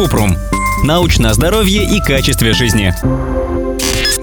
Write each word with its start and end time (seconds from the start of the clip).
Купрум. 0.00 0.34
Научное 0.82 1.34
здоровье 1.34 1.84
и 1.84 2.00
качестве 2.00 2.54
жизни. 2.54 2.94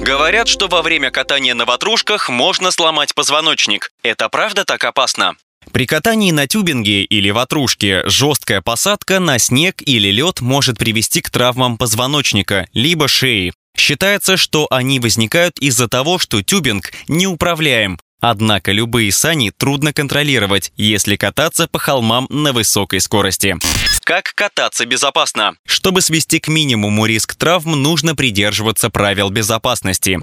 Говорят, 0.04 0.48
что 0.48 0.68
во 0.68 0.82
время 0.82 1.12
катания 1.12 1.54
на 1.54 1.66
ватрушках 1.66 2.30
можно 2.30 2.72
сломать 2.72 3.14
позвоночник. 3.14 3.92
Это 4.02 4.28
правда 4.28 4.66
так 4.66 4.84
опасно? 4.84 5.36
При 5.72 5.86
катании 5.86 6.32
на 6.32 6.48
тюбинге 6.48 7.04
или 7.04 7.30
ватрушке 7.30 8.02
жесткая 8.10 8.62
посадка 8.62 9.20
на 9.20 9.38
снег 9.38 9.76
или 9.86 10.08
лед 10.08 10.42
может 10.42 10.80
привести 10.80 11.22
к 11.22 11.30
травмам 11.30 11.78
позвоночника, 11.78 12.68
либо 12.74 13.08
шеи. 13.08 13.54
Считается, 13.78 14.36
что 14.36 14.66
они 14.72 15.00
возникают 15.00 15.60
из-за 15.60 15.88
того, 15.88 16.18
что 16.18 16.42
тюбинг 16.42 16.92
неуправляем, 17.08 18.00
Однако 18.20 18.72
любые 18.72 19.12
сани 19.12 19.52
трудно 19.56 19.94
контролировать, 19.94 20.72
если 20.76 21.16
кататься 21.16 21.68
по 21.68 21.78
холмам 21.78 22.28
на 22.30 22.52
высокой 22.52 23.00
скорости. 23.00 23.56
Как 24.04 24.34
кататься 24.34 24.86
безопасно? 24.86 25.56
Чтобы 25.66 26.02
свести 26.02 26.40
к 26.40 26.48
минимуму 26.48 27.06
риск 27.06 27.36
травм, 27.36 27.82
нужно 27.84 28.16
придерживаться 28.16 28.90
правил 28.90 29.30
безопасности. 29.30 30.20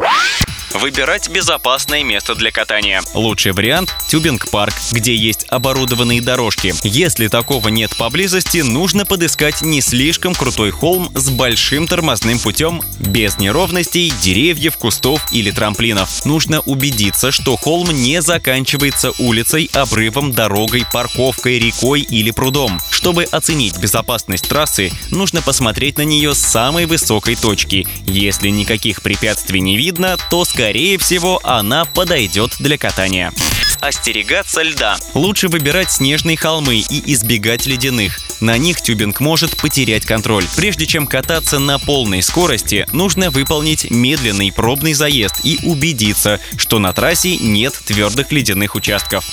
Выбирать 0.74 1.28
безопасное 1.28 2.02
место 2.02 2.34
для 2.34 2.50
катания. 2.50 3.00
Лучший 3.14 3.52
вариант– 3.52 3.94
тюбинг-парк, 4.08 4.74
где 4.90 5.14
есть 5.14 5.46
оборудованные 5.48 6.20
дорожки. 6.20 6.74
Если 6.82 7.28
такого 7.28 7.68
нет 7.68 7.96
поблизости, 7.96 8.58
нужно 8.58 9.06
подыскать 9.06 9.62
не 9.62 9.80
слишком 9.80 10.34
крутой 10.34 10.72
холм 10.72 11.12
с 11.14 11.30
большим 11.30 11.86
тормозным 11.86 12.40
путем, 12.40 12.82
без 12.98 13.38
неровностей, 13.38 14.12
деревьев, 14.20 14.76
кустов 14.76 15.24
или 15.30 15.52
трамплинов. 15.52 16.24
Нужно 16.24 16.58
убедиться, 16.62 17.30
что 17.30 17.56
холм 17.56 17.90
не 17.92 18.20
заканчивается 18.20 19.12
улицей, 19.20 19.70
обрывом, 19.74 20.32
дорогой, 20.32 20.84
парковкой, 20.92 21.60
рекой 21.60 22.00
или 22.00 22.32
прудом. 22.32 22.80
Чтобы 22.90 23.22
оценить 23.22 23.78
безопасность 23.78 24.48
трассы, 24.48 24.90
нужно 25.12 25.40
посмотреть 25.40 25.98
на 25.98 26.02
нее 26.02 26.34
с 26.34 26.38
самой 26.38 26.86
высокой 26.86 27.36
точки. 27.36 27.86
Если 28.06 28.48
никаких 28.48 29.02
препятствий 29.02 29.60
не 29.60 29.76
видно, 29.76 30.16
то, 30.30 30.44
скорее 30.44 30.63
всего, 30.98 31.40
она 31.44 31.84
подойдет 31.84 32.52
для 32.58 32.78
катания. 32.78 33.32
Остерегаться 33.80 34.62
льда. 34.62 34.96
Лучше 35.12 35.48
выбирать 35.48 35.92
снежные 35.92 36.38
холмы 36.38 36.76
и 36.76 37.12
избегать 37.12 37.66
ледяных. 37.66 38.18
На 38.40 38.56
них 38.56 38.80
тюбинг 38.80 39.20
может 39.20 39.56
потерять 39.58 40.06
контроль. 40.06 40.46
Прежде 40.56 40.86
чем 40.86 41.06
кататься 41.06 41.58
на 41.58 41.78
полной 41.78 42.22
скорости, 42.22 42.86
нужно 42.92 43.30
выполнить 43.30 43.90
медленный 43.90 44.52
пробный 44.52 44.94
заезд 44.94 45.40
и 45.44 45.58
убедиться, 45.64 46.40
что 46.56 46.78
на 46.78 46.94
трассе 46.94 47.36
нет 47.36 47.74
твердых 47.84 48.32
ледяных 48.32 48.74
участков. 48.74 49.24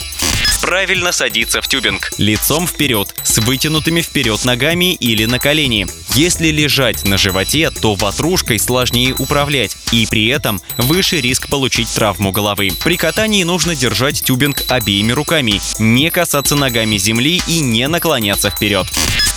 Правильно 0.62 1.12
садиться 1.12 1.60
в 1.62 1.68
тюбинг. 1.68 2.12
Лицом 2.20 2.68
вперед, 2.68 3.16
с 3.24 3.40
вытянутыми 3.40 4.02
вперед 4.02 4.46
ногами 4.46 4.94
или 4.94 5.26
на 5.26 5.40
колени. 5.40 5.88
Если 6.14 6.50
лежать 6.50 7.04
на 7.04 7.18
животе, 7.18 7.71
то 7.82 7.96
ватрушкой 7.96 8.60
сложнее 8.60 9.16
управлять, 9.18 9.76
и 9.92 10.06
при 10.06 10.28
этом 10.28 10.62
выше 10.78 11.20
риск 11.20 11.50
получить 11.50 11.90
травму 11.94 12.32
головы. 12.32 12.72
При 12.84 12.96
катании 12.96 13.44
нужно 13.44 13.76
держать 13.76 14.24
тюбинг 14.24 14.64
обеими 14.68 15.12
руками, 15.12 15.60
не 15.80 16.10
касаться 16.10 16.56
ногами 16.56 16.98
земли 16.98 17.42
и 17.48 17.60
не 17.60 17.88
наклоняться 17.88 18.50
вперед. 18.50 18.88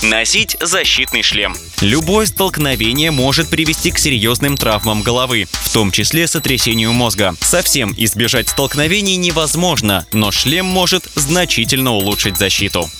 Носить 0.02 0.56
защитный 0.60 1.22
шлем. 1.22 1.56
Любое 1.80 2.26
столкновение 2.26 3.10
может 3.10 3.48
привести 3.48 3.90
к 3.90 3.98
серьезным 3.98 4.56
травмам 4.56 5.02
головы, 5.02 5.46
в 5.50 5.72
том 5.72 5.90
числе 5.90 6.28
сотрясению 6.28 6.92
мозга. 6.92 7.34
Совсем 7.40 7.94
избежать 7.96 8.50
столкновений 8.50 9.16
невозможно, 9.16 10.06
но 10.12 10.30
шлем 10.30 10.66
может 10.66 11.08
значительно 11.14 11.92
улучшить 11.92 12.36
защиту. 12.36 12.90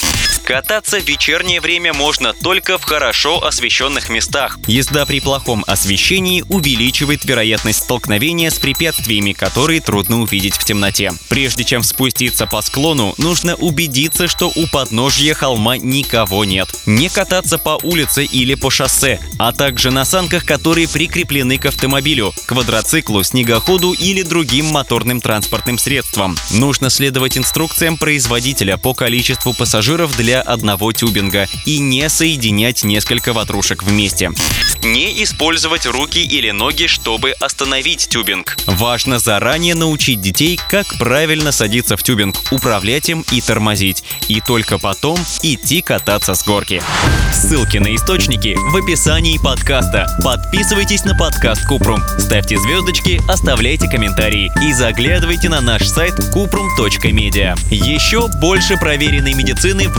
Кататься 0.45 1.01
в 1.01 1.09
вечернее 1.09 1.63
время 1.63 1.95
можно 1.95 2.35
только 2.35 2.77
в 2.77 2.85
хорошо 2.85 3.43
освещенных 3.43 4.11
местах. 4.11 4.59
Езда 4.67 5.07
при 5.07 5.21
плохом 5.21 5.65
освещении 5.67 6.45
увеличивает 6.51 7.25
вероятность 7.25 7.85
столкновения 7.85 8.51
с 8.51 8.59
препятствиями, 8.59 9.33
которые 9.33 9.81
трудно 9.81 10.21
увидеть 10.21 10.57
в 10.57 10.65
темноте. 10.65 11.13
Прежде 11.31 11.65
чем 11.65 11.83
спуститься 11.83 12.47
по 12.47 12.61
склону, 12.61 13.15
нужно 13.17 13.55
убедиться, 13.55 14.29
что 14.29 14.53
у 14.55 14.67
подножья 14.67 15.33
холма 15.33 15.79
никого 15.79 16.45
нет. 16.45 16.69
Не 16.85 17.09
кататься 17.09 17.57
по 17.57 17.79
улице 17.83 18.27
или 18.27 18.55
по 18.55 18.71
шоссе, 18.71 19.21
а 19.39 19.51
также 19.53 19.91
на 19.91 20.05
санках, 20.05 20.45
которые 20.45 20.89
прикреплены 20.89 21.57
к 21.57 21.65
автомобилю, 21.65 22.35
квадроциклу, 22.45 23.23
снегоходу 23.23 23.93
или 23.93 24.21
другим 24.23 24.67
моторным 24.67 25.23
транспортным 25.23 25.79
средствам. 25.79 26.37
Нужно 26.51 26.91
следовать 26.91 27.39
инструкциям 27.39 27.97
производителя 27.97 28.77
по 28.77 28.93
количеству 28.93 29.55
пассажиров 29.55 30.15
для 30.19 30.34
одного 30.41 30.93
тюбинга 30.93 31.47
и 31.67 31.79
не 31.79 32.09
соединять 32.09 32.85
несколько 32.85 33.33
ватрушек 33.33 33.83
вместе. 33.83 34.31
Не 34.83 35.23
использовать 35.23 35.87
руки 35.87 36.23
или 36.23 36.51
ноги, 36.51 36.87
чтобы 36.87 37.33
остановить 37.33 38.09
тюбинг. 38.09 38.57
Важно 38.67 39.19
заранее 39.19 39.75
научить 39.75 40.21
детей, 40.21 40.61
как 40.69 40.87
правильно 40.99 41.53
садиться 41.53 41.97
в 41.97 42.03
тюбинг, 42.03 42.37
управлять 42.51 43.09
им 43.09 43.25
и 43.31 43.41
тормозить. 43.41 44.05
И 44.29 44.41
только 44.41 44.79
потом 44.79 45.19
идти 45.43 45.81
кататься 45.81 46.35
с 46.35 46.45
горки. 46.45 46.83
Ссылки 47.33 47.79
на 47.79 47.95
источники 47.95 48.57
в 48.57 48.77
описании 48.77 49.39
подкаста. 49.39 50.07
Подписывайтесь 50.23 51.05
на 51.05 51.17
подкаст 51.17 51.67
Купрум, 51.67 52.03
ставьте 52.19 52.59
звездочки, 52.59 53.21
оставляйте 53.29 53.89
комментарии 53.89 54.53
и 54.63 54.73
заглядывайте 54.73 55.49
на 55.49 55.61
наш 55.61 55.87
сайт 55.89 56.15
kuprum.media. 56.35 57.59
Еще 57.71 58.29
больше 58.41 58.77
проверенной 58.77 59.35
медицины 59.35 59.89
в 59.89 59.99